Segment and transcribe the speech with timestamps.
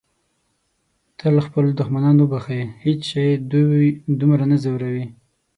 [1.19, 2.61] تل خپل دښمنان وبښئ.
[2.83, 3.85] هیڅ شی دوی
[4.19, 5.05] دومره نه ځوروي.